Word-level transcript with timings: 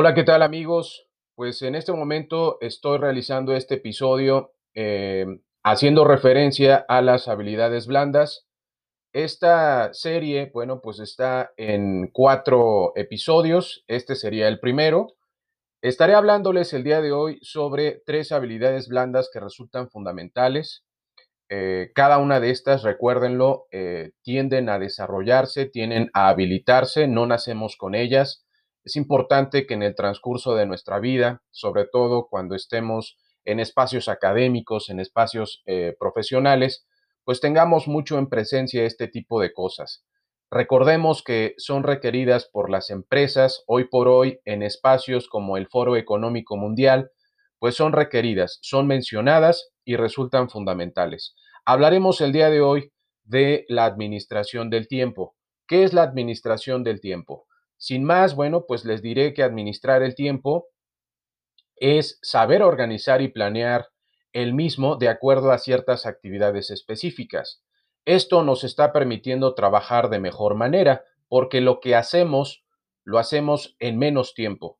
Hola, 0.00 0.14
¿qué 0.14 0.22
tal 0.22 0.42
amigos? 0.42 1.08
Pues 1.34 1.60
en 1.62 1.74
este 1.74 1.90
momento 1.90 2.58
estoy 2.60 2.98
realizando 2.98 3.56
este 3.56 3.74
episodio 3.74 4.52
eh, 4.72 5.26
haciendo 5.64 6.04
referencia 6.04 6.84
a 6.88 7.02
las 7.02 7.26
habilidades 7.26 7.88
blandas. 7.88 8.46
Esta 9.12 9.92
serie, 9.92 10.52
bueno, 10.54 10.80
pues 10.80 11.00
está 11.00 11.50
en 11.56 12.10
cuatro 12.12 12.92
episodios. 12.94 13.82
Este 13.88 14.14
sería 14.14 14.46
el 14.46 14.60
primero. 14.60 15.16
Estaré 15.82 16.14
hablándoles 16.14 16.72
el 16.74 16.84
día 16.84 17.00
de 17.00 17.10
hoy 17.10 17.40
sobre 17.42 18.00
tres 18.06 18.30
habilidades 18.30 18.86
blandas 18.86 19.28
que 19.32 19.40
resultan 19.40 19.90
fundamentales. 19.90 20.84
Eh, 21.50 21.90
cada 21.92 22.18
una 22.18 22.38
de 22.38 22.50
estas, 22.50 22.84
recuérdenlo, 22.84 23.66
eh, 23.72 24.12
tienden 24.22 24.68
a 24.68 24.78
desarrollarse, 24.78 25.66
tienden 25.66 26.08
a 26.14 26.28
habilitarse, 26.28 27.08
no 27.08 27.26
nacemos 27.26 27.76
con 27.76 27.96
ellas 27.96 28.44
es 28.84 28.96
importante 28.96 29.66
que 29.66 29.74
en 29.74 29.82
el 29.82 29.94
transcurso 29.94 30.54
de 30.54 30.66
nuestra 30.66 30.98
vida, 30.98 31.42
sobre 31.50 31.86
todo 31.86 32.28
cuando 32.28 32.54
estemos 32.54 33.18
en 33.44 33.60
espacios 33.60 34.08
académicos, 34.08 34.90
en 34.90 35.00
espacios 35.00 35.62
eh, 35.66 35.96
profesionales, 35.98 36.86
pues 37.24 37.40
tengamos 37.40 37.88
mucho 37.88 38.18
en 38.18 38.28
presencia 38.28 38.84
este 38.84 39.08
tipo 39.08 39.40
de 39.40 39.52
cosas. 39.52 40.04
Recordemos 40.50 41.22
que 41.22 41.54
son 41.58 41.82
requeridas 41.82 42.46
por 42.46 42.70
las 42.70 42.88
empresas 42.88 43.64
hoy 43.66 43.84
por 43.84 44.08
hoy 44.08 44.40
en 44.46 44.62
espacios 44.62 45.28
como 45.28 45.56
el 45.58 45.68
Foro 45.68 45.96
Económico 45.96 46.56
Mundial, 46.56 47.10
pues 47.58 47.74
son 47.74 47.92
requeridas, 47.92 48.58
son 48.62 48.86
mencionadas 48.86 49.70
y 49.84 49.96
resultan 49.96 50.48
fundamentales. 50.48 51.34
Hablaremos 51.66 52.20
el 52.20 52.32
día 52.32 52.48
de 52.48 52.62
hoy 52.62 52.92
de 53.24 53.66
la 53.68 53.84
administración 53.84 54.70
del 54.70 54.88
tiempo. 54.88 55.36
¿Qué 55.66 55.84
es 55.84 55.92
la 55.92 56.02
administración 56.02 56.82
del 56.82 57.00
tiempo? 57.00 57.47
Sin 57.78 58.04
más, 58.04 58.34
bueno, 58.34 58.66
pues 58.66 58.84
les 58.84 59.00
diré 59.00 59.32
que 59.32 59.42
administrar 59.42 60.02
el 60.02 60.14
tiempo 60.14 60.66
es 61.76 62.18
saber 62.22 62.62
organizar 62.62 63.22
y 63.22 63.28
planear 63.28 63.86
el 64.32 64.52
mismo 64.52 64.96
de 64.96 65.08
acuerdo 65.08 65.52
a 65.52 65.58
ciertas 65.58 66.04
actividades 66.04 66.70
específicas. 66.70 67.62
Esto 68.04 68.42
nos 68.42 68.64
está 68.64 68.92
permitiendo 68.92 69.54
trabajar 69.54 70.10
de 70.10 70.18
mejor 70.18 70.54
manera 70.54 71.04
porque 71.28 71.60
lo 71.60 71.80
que 71.80 71.94
hacemos 71.94 72.64
lo 73.04 73.18
hacemos 73.18 73.76
en 73.78 73.98
menos 73.98 74.34
tiempo. 74.34 74.78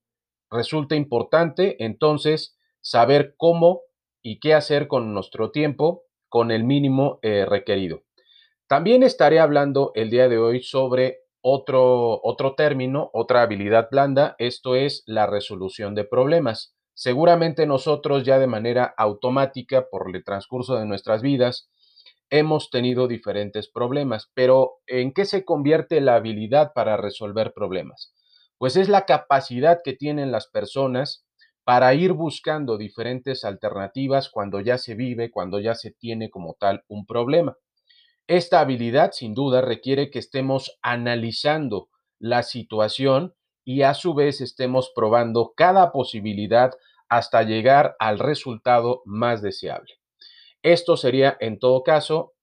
Resulta 0.51 0.97
importante 0.97 1.83
entonces 1.85 2.59
saber 2.81 3.35
cómo 3.37 3.83
y 4.23 4.41
qué 4.41 4.55
hacer 4.55 4.89
con 4.89 5.15
nuestro 5.15 5.51
tiempo 5.51 6.05
con 6.29 6.51
el 6.51 6.65
mínimo 6.65 7.21
eh, 7.23 7.47
requerido. 7.47 8.03
También 8.67 9.03
estaré 9.03 9.41
hablando 9.41 9.93
el 9.95 10.11
día 10.11 10.29
de 10.29 10.39
hoy 10.39 10.63
sobre 10.63 11.21
otro, 11.51 12.21
otro 12.23 12.55
término, 12.55 13.09
otra 13.15 13.41
habilidad 13.41 13.89
blanda, 13.91 14.37
esto 14.39 14.75
es 14.75 15.03
la 15.07 15.27
resolución 15.27 15.95
de 15.95 16.05
problemas. 16.05 16.75
Seguramente 16.93 17.67
nosotros 17.67 18.25
ya 18.25 18.39
de 18.39 18.47
manera 18.47 18.93
automática 18.99 19.87
por 19.91 20.15
el 20.15 20.23
transcurso 20.25 20.77
de 20.77 20.85
nuestras 20.85 21.23
vidas 21.23 21.71
hemos 22.29 22.69
tenido 22.69 23.09
diferentes 23.09 23.71
problemas, 23.71 24.31
pero 24.35 24.81
¿en 24.87 25.13
qué 25.15 25.25
se 25.25 25.47
convierte 25.47 26.03
la 26.03 26.17
habilidad 26.17 26.73
para 26.75 26.99
resolver 26.99 27.55
problemas? 27.55 28.13
Pues 28.59 28.77
es 28.77 28.91
la 28.91 29.07
capacidad 29.07 29.79
que 29.83 29.95
tienen 29.95 30.31
las 30.31 30.49
personas 30.49 31.25
para 31.65 31.95
ir 31.95 32.13
buscando 32.13 32.77
diferentes 32.77 33.45
alternativas 33.45 34.29
cuando 34.29 34.61
ya 34.61 34.77
se 34.77 34.95
vive, 34.95 35.31
cuando 35.31 35.61
ya 35.61 35.75
se 35.75 35.93
tiene 35.93 36.29
como 36.29 36.57
tal 36.61 36.83
un 36.89 37.07
problema. 37.07 37.57
Esta 38.29 38.61
habilidad 38.61 39.13
sin 39.13 39.33
duda 39.33 39.63
requiere 39.63 40.11
que 40.11 40.19
estemos 40.19 40.79
analizando 40.83 41.89
la 42.19 42.43
situación 42.43 43.35
y 43.65 43.83
a 43.83 43.95
su 43.95 44.13
vez 44.13 44.43
estemos 44.43 44.93
probando 44.95 45.55
cada 45.57 45.93
posibilidad 45.93 46.73
hasta 47.09 47.43
llegar 47.43 47.97
al 47.99 48.19
resultado 48.19 49.01
más 49.07 49.41
deseable. 49.41 49.95
Esto 50.63 50.99
sería 50.99 51.39
en 51.41 51.59
todo 51.59 51.83
caso 51.83 52.35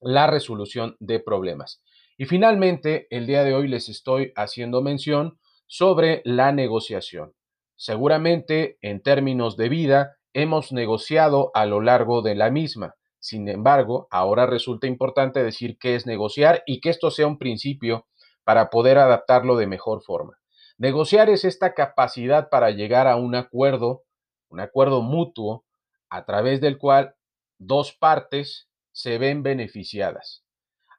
la 0.00 0.28
resolución 0.28 0.96
de 0.98 1.20
problemas. 1.20 1.82
Y 2.16 2.24
finalmente, 2.24 3.06
el 3.10 3.26
día 3.26 3.44
de 3.44 3.52
hoy 3.52 3.68
les 3.68 3.90
estoy 3.90 4.32
haciendo 4.34 4.80
mención 4.80 5.38
sobre 5.66 6.22
la 6.24 6.52
negociación. 6.52 7.34
Seguramente 7.74 8.78
en 8.80 9.02
términos 9.02 9.58
de 9.58 9.68
vida 9.68 10.16
hemos 10.32 10.72
negociado 10.72 11.50
a 11.52 11.66
lo 11.66 11.82
largo 11.82 12.22
de 12.22 12.34
la 12.34 12.50
misma 12.50 12.94
sin 13.26 13.48
embargo, 13.48 14.06
ahora 14.12 14.46
resulta 14.46 14.86
importante 14.86 15.42
decir 15.42 15.78
qué 15.78 15.96
es 15.96 16.06
negociar 16.06 16.62
y 16.64 16.80
que 16.80 16.90
esto 16.90 17.10
sea 17.10 17.26
un 17.26 17.38
principio 17.38 18.06
para 18.44 18.70
poder 18.70 18.98
adaptarlo 18.98 19.56
de 19.56 19.66
mejor 19.66 20.00
forma. 20.00 20.38
Negociar 20.78 21.28
es 21.28 21.44
esta 21.44 21.74
capacidad 21.74 22.50
para 22.50 22.70
llegar 22.70 23.08
a 23.08 23.16
un 23.16 23.34
acuerdo, 23.34 24.04
un 24.48 24.60
acuerdo 24.60 25.02
mutuo, 25.02 25.64
a 26.08 26.24
través 26.24 26.60
del 26.60 26.78
cual 26.78 27.16
dos 27.58 27.92
partes 27.94 28.68
se 28.92 29.18
ven 29.18 29.42
beneficiadas. 29.42 30.44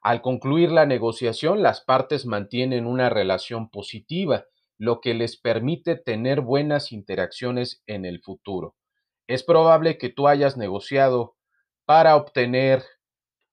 Al 0.02 0.20
concluir 0.20 0.70
la 0.70 0.84
negociación, 0.84 1.62
las 1.62 1.80
partes 1.80 2.26
mantienen 2.26 2.86
una 2.86 3.08
relación 3.08 3.70
positiva, 3.70 4.44
lo 4.76 5.00
que 5.00 5.14
les 5.14 5.40
permite 5.40 5.96
tener 5.96 6.42
buenas 6.42 6.92
interacciones 6.92 7.82
en 7.86 8.04
el 8.04 8.20
futuro. 8.20 8.76
Es 9.26 9.42
probable 9.42 9.96
que 9.96 10.10
tú 10.10 10.28
hayas 10.28 10.58
negociado 10.58 11.37
para 11.88 12.16
obtener 12.16 12.84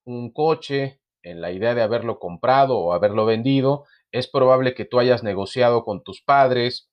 un 0.04 0.30
coche 0.30 1.00
en 1.22 1.40
la 1.40 1.52
idea 1.52 1.74
de 1.74 1.80
haberlo 1.80 2.18
comprado 2.18 2.76
o 2.76 2.92
haberlo 2.92 3.24
vendido, 3.24 3.86
es 4.12 4.28
probable 4.28 4.74
que 4.74 4.84
tú 4.84 4.98
hayas 4.98 5.22
negociado 5.22 5.84
con 5.84 6.04
tus 6.04 6.20
padres 6.20 6.90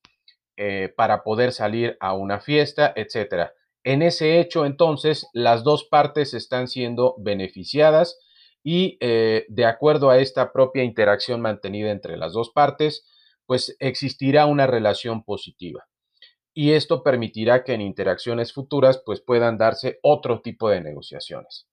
eh, 0.56 0.94
para 0.96 1.22
poder 1.22 1.52
salir 1.52 1.98
a 2.00 2.14
una 2.14 2.40
fiesta, 2.40 2.94
etc. 2.96 3.50
En 3.84 4.04
ese 4.04 4.40
hecho, 4.40 4.66
entonces, 4.66 5.28
las 5.34 5.66
dos 5.66 5.84
partes 5.84 6.34
están 6.34 6.70
siendo 6.70 7.16
beneficiadas 7.18 8.18
y 8.64 8.98
eh, 9.02 9.46
de 9.50 9.66
acuerdo 9.66 10.12
a 10.12 10.20
esta 10.20 10.54
propia 10.54 10.86
interacción 10.86 11.42
mantenida 11.42 11.92
entre 11.92 12.16
las 12.16 12.32
dos 12.32 12.52
partes, 12.52 13.06
pues 13.46 13.76
existirá 13.82 14.46
una 14.46 14.66
relación 14.66 15.26
positiva 15.26 15.84
y 16.54 16.74
esto 16.74 17.04
permitirá 17.04 17.64
que 17.64 17.74
en 17.74 17.82
interacciones 17.82 18.54
futuras 18.54 19.02
pues 19.06 19.22
puedan 19.22 19.58
darse 19.58 20.00
otro 20.02 20.42
tipo 20.42 20.70
de 20.70 20.82
negociaciones. 20.82 21.68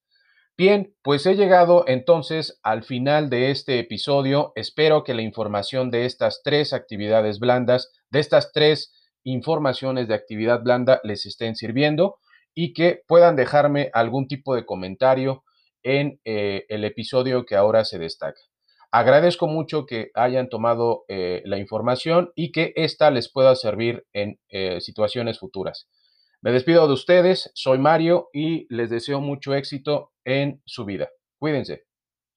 Bien, 0.57 0.95
pues 1.03 1.25
he 1.27 1.37
llegado 1.37 1.85
entonces 1.87 2.61
al 2.63 2.83
final 2.83 3.31
de 3.31 3.51
este 3.51 3.79
episodio. 3.79 4.53
Espero 4.57 5.05
que 5.05 5.15
la 5.15 5.23
información 5.23 5.91
de 5.91 6.05
estas 6.05 6.43
tres 6.43 6.73
actividades 6.73 7.39
blandas, 7.39 7.91
de 8.11 8.21
estas 8.21 8.53
tres 8.53 8.93
informaciones 9.25 10.09
de 10.09 10.15
actividad 10.15 10.63
blanda 10.63 11.01
les 11.03 11.25
estén 11.25 11.57
sirviendo 11.57 12.17
y 12.55 12.75
que 12.75 13.03
puedan 13.07 13.37
dejarme 13.37 13.91
algún 13.95 14.29
tipo 14.29 14.55
de 14.55 14.67
comentario 14.67 15.45
en 15.83 16.21
eh, 16.25 16.67
el 16.69 16.85
episodio 16.85 17.47
que 17.47 17.57
ahora 17.57 17.85
se 17.85 17.99
destaca. 17.99 18.41
Agradezco 18.93 19.47
mucho 19.47 19.87
que 19.87 20.11
hayan 20.15 20.49
tomado 20.49 21.05
eh, 21.09 21.43
la 21.45 21.59
información 21.59 22.33
y 22.35 22.51
que 22.51 22.73
ésta 22.75 23.11
les 23.11 23.31
pueda 23.31 23.55
servir 23.55 24.05
en 24.13 24.41
eh, 24.49 24.81
situaciones 24.81 25.39
futuras. 25.39 25.89
Me 26.43 26.51
despido 26.53 26.87
de 26.87 26.95
ustedes, 26.95 27.51
soy 27.55 27.79
Mario 27.79 28.31
y 28.33 28.67
les 28.75 28.91
deseo 28.91 29.21
mucho 29.21 29.55
éxito 29.55 30.13
en 30.25 30.61
su 30.65 30.85
vida. 30.85 31.09
Cuídense. 31.39 31.90